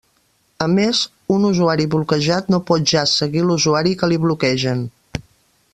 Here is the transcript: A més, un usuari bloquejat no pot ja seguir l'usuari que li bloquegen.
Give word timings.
A 0.65 0.67
més, 0.75 1.01
un 1.35 1.45
usuari 1.49 1.85
bloquejat 1.95 2.49
no 2.55 2.61
pot 2.71 2.89
ja 2.93 3.05
seguir 3.13 3.45
l'usuari 3.51 3.95
que 4.01 4.11
li 4.13 4.19
bloquegen. 4.25 4.83